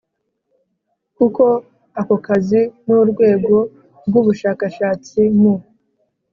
Kuko 1.17 1.43
ako 1.99 2.15
kazi 2.25 2.61
n 2.85 2.87
‘urwego 2.99 3.55
rw,ubashakashatsi 4.07 5.19
mu 5.39 5.53